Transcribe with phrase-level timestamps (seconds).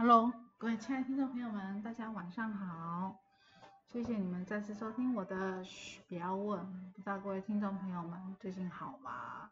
[0.00, 3.16] Hello，各位亲爱的听众朋友们，大家晚上好。
[3.88, 6.64] 谢谢你们再次收听我的嘘，不要问。
[6.92, 9.50] 不知道各位听众朋友们最近好吗？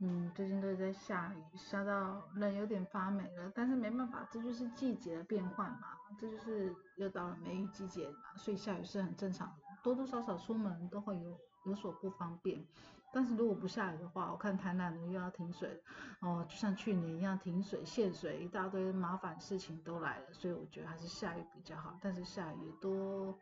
[0.00, 3.52] 嗯，最近都在下雨，下到人有点发霉了。
[3.54, 9.65] 但是没办法，这就是季节的变换嘛，这就是又到了梅雨季节嘛，所以下雨是很正常的。
[9.86, 12.66] 多多少少出门都会有有所不方便。
[13.12, 15.80] 但是如果不下雨的话，我看台南又要停水，
[16.20, 20.32] 哦，就像去年一样停水限水，一大堆麻烦事情都来了。
[20.32, 21.96] 所以我觉得还是下雨比较好。
[22.02, 23.38] 但是下雨多。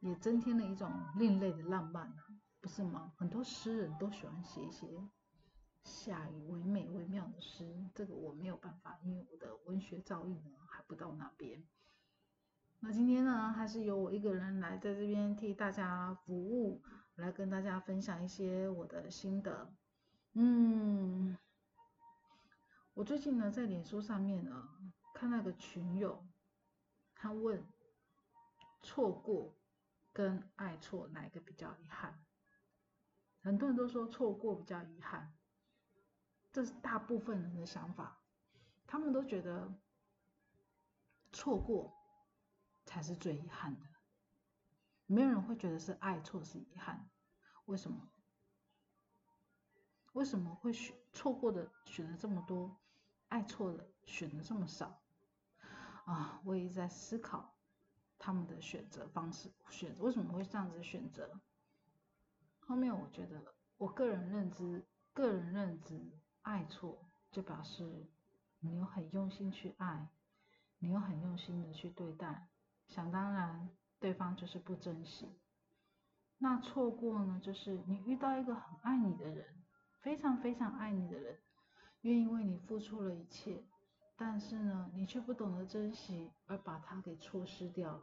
[0.00, 2.26] 也增添了一种另类的浪漫啊，
[2.60, 3.12] 不是吗？
[3.16, 4.84] 很多诗人都喜欢写一些
[5.84, 11.62] 下雨唯美微妙的诗，这个我没有办法，因为我的文学造诣呢还不到那边。
[12.84, 16.82] 那今天呢，还是由我一个人来在这边替大家服务，
[17.14, 19.72] 来跟大家分享一些我的心得。
[20.32, 21.38] 嗯，
[22.94, 24.68] 我最近呢在脸书上面呢
[25.14, 26.26] 看那个群友，
[27.14, 27.64] 他问
[28.82, 29.56] 错过。
[30.14, 32.22] 跟爱错哪一个比较遗憾？
[33.40, 35.32] 很多人都说错过比较遗憾，
[36.52, 38.20] 这是大部分人的想法。
[38.86, 39.72] 他们都觉得
[41.32, 41.94] 错过
[42.92, 43.86] 才是最遗憾的，
[45.06, 47.08] 没有人会觉得是爱错是遗憾。
[47.64, 48.10] 为什么？
[50.12, 52.78] 为什么会选错过的选的这么多，
[53.28, 55.02] 爱错的选的这么少？
[56.04, 57.56] 啊，我也在思考。
[58.18, 61.40] 他们的选择方式，选为什么会这样子选择？
[62.60, 68.06] 后面我觉得，我个人认知，个人认知，爱错就表示
[68.60, 70.10] 你有很用心去爱，
[70.78, 72.48] 你有很用心的去对待，
[72.92, 75.26] 想当然对方就是不珍惜。
[76.36, 79.64] 那错过呢，就是你遇到一个很爱你的人，
[80.00, 81.40] 非常非常爱你的人，
[82.02, 83.64] 愿意为你付出了一切。
[84.16, 88.02] 但是呢，你却不懂得珍惜，而把它给错失掉了，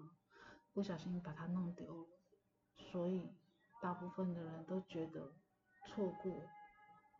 [0.73, 2.07] 不小心把它弄丢了。
[2.91, 3.29] 所以，
[3.79, 5.31] 大部分的人都觉得
[5.85, 6.41] 错过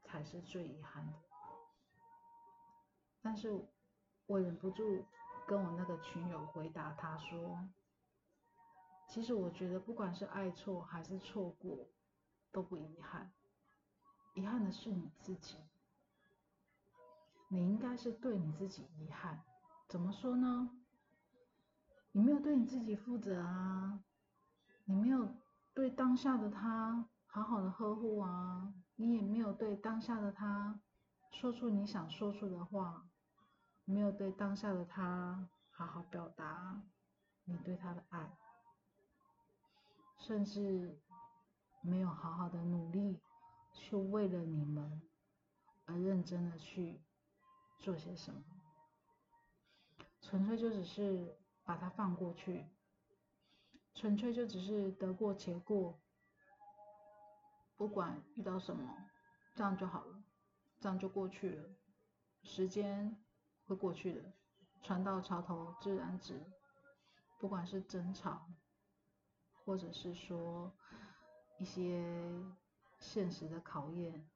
[0.06, 1.14] 才是最遗憾的。
[3.22, 3.52] 但是
[4.26, 5.06] 我忍不住
[5.50, 7.68] 跟我那个群友回答他说
[9.10, 11.88] ：“其实我觉得，不管是爱错还是错过，
[12.52, 13.32] 都不遗憾，
[14.36, 15.58] 遗憾的是你自己。”
[17.50, 19.42] 你应该是对你自己遗憾，
[19.88, 20.70] 怎么说呢？
[22.12, 24.04] 你没有对你自己负责啊，
[24.86, 25.34] 你没有
[25.74, 30.80] 对当下的他好好的呵护啊，你也没有对当下的他
[31.32, 33.10] 说出你想说出的话，
[33.92, 36.84] 没有对当下的他好好表达
[37.46, 38.38] 你对他的爱，
[40.20, 41.00] 甚至
[41.82, 43.20] 没有好好的努力
[43.74, 45.02] 去为了你们
[45.86, 47.02] 而认真的去。
[47.82, 48.44] 做些什么？
[50.20, 52.66] 纯粹就只是把它放过去，
[53.96, 55.98] 纯粹就只是得过且过，
[57.78, 59.10] 不管遇到什么，
[59.56, 60.22] 这样就好了，
[60.82, 61.70] 这样就过去了。
[62.44, 63.16] 时间
[63.70, 64.22] 会过去的，
[64.82, 66.44] 船到桥头自然直。
[67.38, 68.48] 不管是争吵，
[69.64, 70.74] 或者是说
[71.60, 72.04] 一些
[73.00, 74.28] 现实的考验，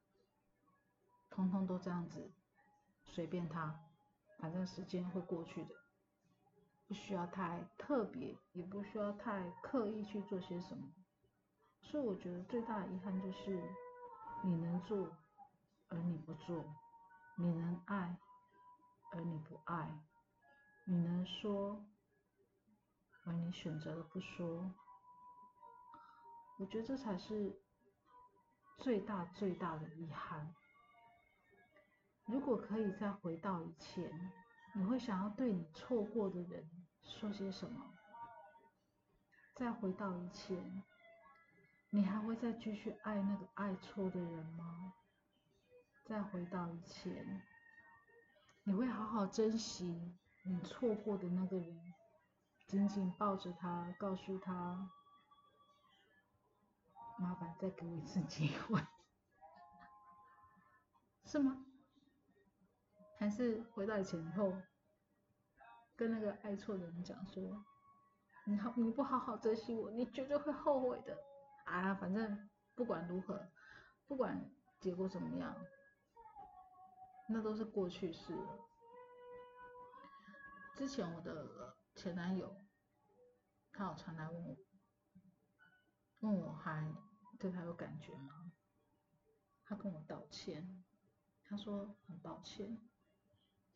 [1.28, 2.30] 通通都这样子。
[3.02, 3.78] 随便他，
[4.38, 5.74] 反正时间会过去的，
[6.86, 10.88] 不需要太特别，也不需要太刻意去做些什么。
[11.82, 13.62] 所以我觉得最大的遗憾就是
[14.42, 15.14] 你能做，
[15.88, 16.64] 而你不做；
[17.36, 18.16] 你能爱，
[19.14, 19.86] 而你不爱；
[20.86, 21.86] 你能说，
[23.24, 24.74] 而你选择了不说。
[26.58, 27.56] 我觉得这才是
[28.78, 30.52] 最大最大的遗憾。
[32.26, 34.10] 如果可以再回到以前，
[34.74, 36.68] 你会想要对你错过的人
[37.02, 37.94] 说些什么？
[39.54, 40.82] 再回到以前，
[41.90, 44.94] 你还会再继续爱那个爱错的人吗？
[46.04, 47.42] 再回到以前，
[48.66, 51.94] 你会好好珍惜你错过的那个人，
[52.66, 54.90] 紧紧抱着他，告诉他：
[57.18, 58.80] 麻烦再给我一次机会，
[61.26, 61.64] 是吗？
[63.18, 64.52] 还是回到以前以后，
[65.94, 67.64] 跟那个爱错的人讲说，
[68.46, 71.16] 你好，你不好好珍惜我，你绝对会后悔的。
[71.66, 73.46] 啊，反正不管如何，
[74.06, 74.50] 不管
[74.80, 75.54] 结果怎么样，
[77.28, 78.36] 那都是过去式。
[80.76, 82.54] 之前我的前男友，
[83.72, 84.56] 他有常来问我，
[86.20, 86.94] 问我还
[87.38, 88.52] 对他有感觉吗？
[89.64, 90.84] 他跟我道歉，
[91.44, 92.78] 他说很抱歉。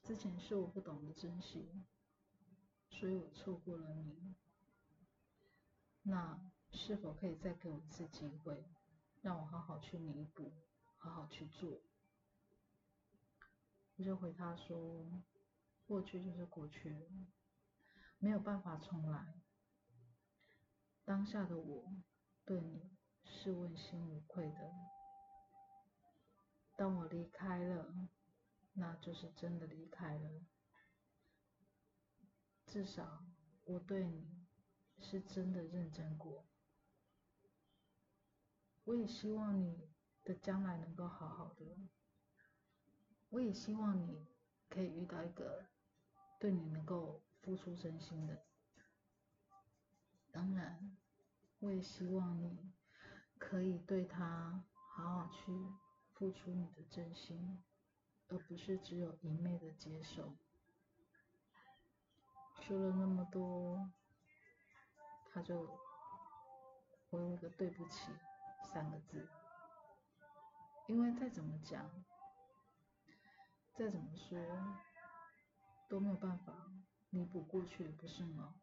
[0.03, 1.85] 之前是我不懂得珍惜，
[2.91, 4.35] 所以我错过了你。
[6.03, 8.65] 那是否可以再给我一次机会，
[9.21, 10.53] 让我好好去弥补，
[10.97, 11.83] 好好去做？
[13.99, 15.05] 我就回他说，
[15.85, 17.07] 过去就是过去了，
[18.19, 19.43] 没有办法重来。
[21.05, 21.93] 当下的我
[22.45, 24.73] 对你是问心无愧的。
[26.77, 28.09] 当我离开了，
[28.75, 30.47] 那就是真的离开了。
[32.69, 33.25] 至少
[33.65, 34.47] 我对你
[35.01, 36.47] 是真的认真过。
[38.85, 39.91] 我也希望你
[40.23, 41.77] 的将来能够好好的。
[43.31, 44.27] 我也希望你
[44.69, 45.67] 可以遇到一个
[46.39, 48.43] 对你能够付出真心的。
[50.31, 50.97] 当然，
[51.59, 52.73] 我也希望你
[53.39, 54.65] 可以对他
[54.95, 55.53] 好好去。
[56.15, 57.63] 付出你的真心，
[58.27, 60.35] 而不是只有一昧的接受。
[62.61, 63.93] 说了那么多，
[65.31, 65.79] 他就
[67.09, 68.11] 回了个对不起
[68.65, 69.29] 三个字。
[70.89, 71.89] 因为再怎么讲，
[73.79, 74.37] 再怎么说，
[75.89, 76.53] 都没有办法
[77.11, 78.57] 弥补过去，不是吗？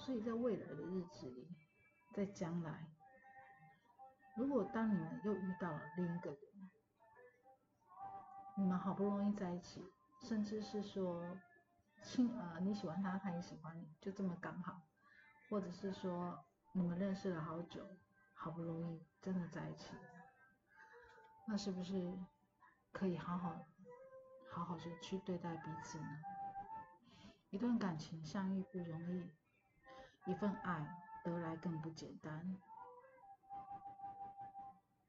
[0.00, 1.48] 所以在未来的日子里，
[2.12, 2.86] 在将来。
[4.36, 6.38] 如果当你们又遇到了另一个人，
[8.58, 9.82] 你们好不容易在一起，
[10.20, 11.40] 甚至是说
[12.02, 14.82] 亲呃你喜欢他，他也喜欢你，就这么刚好，
[15.48, 17.88] 或者是说你们认识了好久，
[18.34, 19.96] 好不容易真的在一起，
[21.48, 22.18] 那是不是
[22.94, 23.66] 可以好好
[24.48, 26.06] 好好的去对待彼此呢？
[27.50, 32.56] 一段感情相遇不容易，一份爱得来更不简单。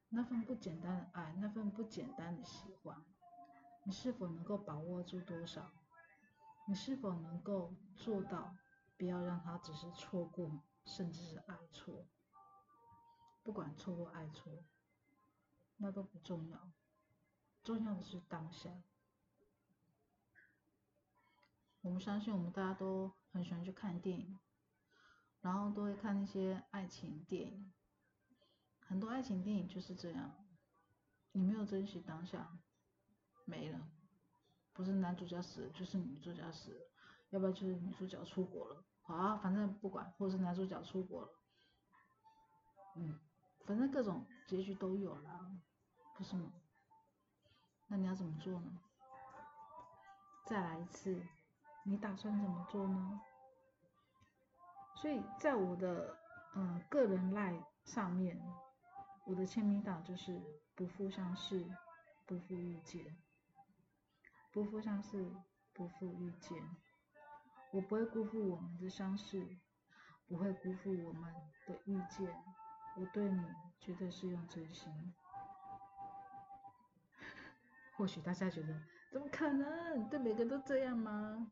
[0.08, 3.04] 那份不简单的爱，那份不简单的喜欢，
[3.84, 5.72] 你是否能够把握住多少？
[6.66, 8.56] 你是否能够做到，
[8.98, 12.04] 不要让他只是错过，甚至是爱错？
[13.44, 14.64] 不管错过爱错，
[15.76, 16.68] 那都不重要，
[17.66, 18.70] 重要的是当下。
[21.80, 24.38] 我们相信，我们大家都很喜欢去看电影，
[25.40, 27.72] 然后都会看那些爱情电影。
[28.78, 30.46] 很多爱情电影就是这样，
[31.32, 32.56] 你没有珍惜当下，
[33.44, 33.90] 没了，
[34.72, 36.90] 不是男主角死了，就是女主角死了，
[37.30, 41.28] 要不然就是女主角出国了，好啊，反正不管，或者是男主角出国了，
[42.94, 43.18] 嗯，
[43.64, 45.50] 反正各种结局都有了，
[46.16, 46.52] 不是吗？
[47.88, 48.80] 那你要怎么做呢？
[50.44, 51.26] 再来一次，
[51.84, 53.20] 你打算怎么做呢？
[54.94, 56.16] 所以在我的
[56.54, 57.54] 嗯个人赖
[57.84, 58.40] 上面。
[59.28, 60.40] 我的签名档就是
[60.76, 61.68] 不负相识，
[62.26, 63.04] 不负遇见，
[64.52, 65.34] 不负相识，
[65.72, 66.56] 不负遇见。
[67.72, 69.44] 我不会辜负我们的相识，
[70.28, 71.34] 不会辜负我们
[71.66, 72.32] 的遇见。
[72.96, 73.44] 我对你
[73.80, 75.12] 绝对是用真心。
[77.96, 78.68] 或许大家觉得
[79.10, 80.08] 怎么可能？
[80.08, 81.50] 对每个人都这样吗？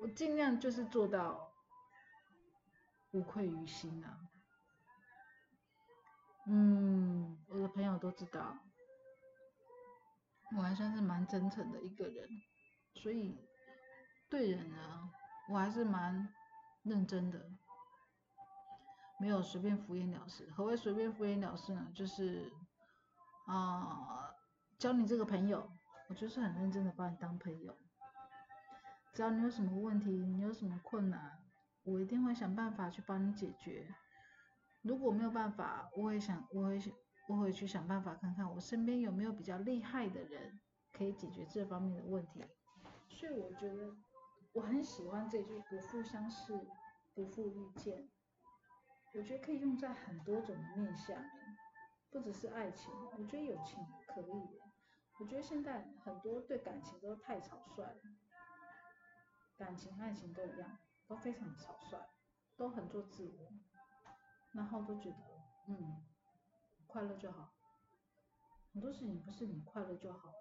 [0.00, 1.52] 我尽量就是做到
[3.12, 4.18] 无愧于心啊。
[6.46, 8.58] 嗯，我的朋友都知道，
[10.56, 12.28] 我还算是蛮真诚的一个人，
[12.96, 13.38] 所以
[14.28, 15.10] 对人呢，
[15.48, 16.28] 我还是蛮
[16.82, 17.40] 认真的，
[19.20, 20.50] 没有随便敷衍了事。
[20.50, 21.90] 何谓随便敷衍了事呢？
[21.94, 22.52] 就是
[23.46, 24.23] 啊，
[24.78, 25.70] 交你这个朋友，
[26.08, 27.76] 我就是很认真的把你当朋友，
[29.12, 31.38] 只要你有什么问题，你有什么困难，
[31.84, 33.94] 我一定会想办法去帮你解决。
[34.82, 36.92] 如果没有办法，我会想，我会想，
[37.28, 40.60] 我会去想办法看看我身边有没有比较厉害的人
[40.92, 42.44] 可以解决这方面的问题。
[43.08, 43.96] 所以我觉得
[44.52, 46.52] 我很喜欢这句“不负相识，
[47.14, 48.08] 不负遇见”。
[49.16, 51.16] 我觉得可以用在很多种面向，
[52.10, 53.78] 不只是爱情，我觉得友情
[54.22, 54.60] 可以。
[55.18, 58.00] 我觉得现在很多对感情都太草率了，
[59.56, 61.98] 感情、爱情都一样，都非常草率，
[62.56, 63.52] 都很做自我。
[64.52, 65.16] 然后都觉得，
[65.66, 66.04] 嗯，
[66.86, 67.54] 快乐就好，
[68.72, 70.32] 很多事情不是你快乐就好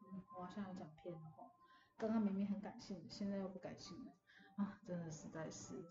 [0.00, 1.50] 嗯，我好像有讲偏了哈，
[1.98, 4.12] 刚刚明明很感性，现在又不感性了，
[4.56, 5.84] 啊，真的实在是，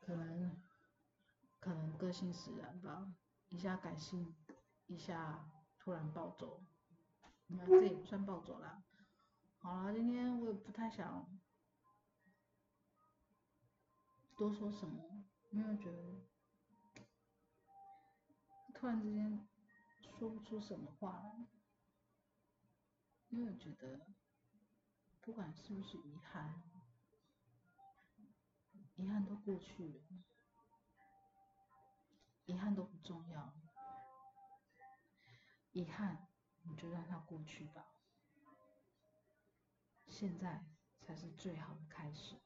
[0.00, 0.62] 可能，
[1.60, 3.14] 可能个性使然吧，
[3.48, 4.36] 一下感性，
[4.86, 6.64] 一下突然暴走，
[7.46, 8.84] 你看这也不算暴走啦，
[9.58, 11.26] 好了，今天我也不太想。
[14.36, 15.24] 多说什么？
[15.50, 16.20] 因为我觉得
[18.74, 19.48] 突然之间
[20.18, 21.46] 说不出什么话来，
[23.28, 24.06] 因为我觉得
[25.22, 26.62] 不管是不是遗憾，
[28.96, 30.04] 遗憾都过去了，
[32.44, 33.54] 遗憾都不重要，
[35.76, 36.26] 遗憾
[36.62, 37.84] 你就让它过去吧。
[40.06, 40.64] 现在
[41.02, 42.40] 才是最好的开始，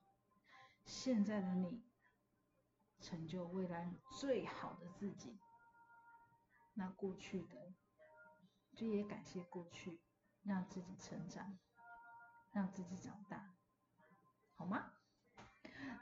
[0.84, 1.84] 现在的你
[2.98, 5.38] 成就未来最好的自己。
[6.74, 7.72] 那过去的，
[8.74, 10.00] 就也感谢过去，
[10.42, 11.56] 让自己成长。
[12.52, 13.54] 让自己长大，
[14.56, 14.90] 好吗？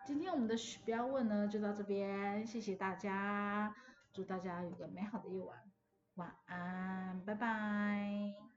[0.06, 3.76] 今天我们的许标问呢就到这边，谢谢大家，
[4.14, 5.70] 祝大家有个美好的夜晚，
[6.18, 8.47] 晚安，拜拜。